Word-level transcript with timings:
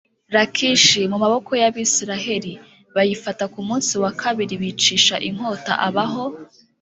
Lakishi 0.33 1.01
mu 1.11 1.17
maboko 1.23 1.49
y 1.61 1.63
Abisirayeli 1.69 2.53
bayifata 2.95 3.43
ku 3.53 3.59
munsi 3.67 3.93
wa 4.03 4.11
kabiri 4.21 4.53
Bicisha 4.61 5.15
inkota 5.29 5.73
abaho 5.87 6.23